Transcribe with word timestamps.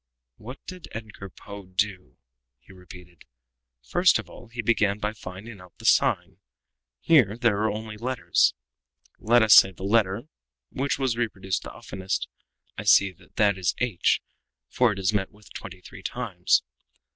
"What 0.37 0.65
did 0.65 0.87
Edgar 0.93 1.29
Poe 1.29 1.67
do?" 1.67 2.17
he 2.57 2.73
repeated. 2.73 3.23
"First 3.83 4.17
of 4.17 4.31
all 4.31 4.47
he 4.47 4.63
began 4.63 4.97
by 4.97 5.13
finding 5.13 5.61
out 5.61 5.77
the 5.77 5.85
sign 5.85 6.39
here 6.99 7.37
there 7.37 7.57
are 7.57 7.69
only 7.71 7.97
letters, 7.97 8.55
let 9.19 9.43
us 9.43 9.53
say 9.53 9.71
the 9.73 9.83
letter 9.83 10.23
which 10.71 10.97
was 10.97 11.17
reproduced 11.17 11.61
the 11.61 11.71
oftenest. 11.73 12.27
I 12.79 12.83
see 12.83 13.11
that 13.11 13.35
that 13.35 13.59
is 13.59 13.75
h, 13.77 14.23
for 14.69 14.91
it 14.91 14.97
is 14.97 15.13
met 15.13 15.29
with 15.31 15.53
twenty 15.53 15.81
three 15.81 16.01
times. 16.01 16.63